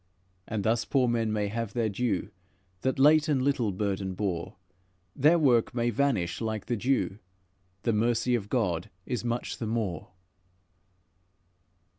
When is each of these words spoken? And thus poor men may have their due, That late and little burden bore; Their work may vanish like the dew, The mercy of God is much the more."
And 0.47 0.63
thus 0.63 0.83
poor 0.83 1.07
men 1.07 1.31
may 1.31 1.47
have 1.49 1.73
their 1.73 1.87
due, 1.87 2.31
That 2.81 2.97
late 2.97 3.27
and 3.27 3.39
little 3.39 3.71
burden 3.71 4.15
bore; 4.15 4.55
Their 5.15 5.37
work 5.37 5.75
may 5.75 5.91
vanish 5.91 6.41
like 6.41 6.65
the 6.65 6.75
dew, 6.75 7.19
The 7.83 7.93
mercy 7.93 8.33
of 8.33 8.49
God 8.49 8.89
is 9.05 9.23
much 9.23 9.59
the 9.59 9.67
more." 9.67 10.07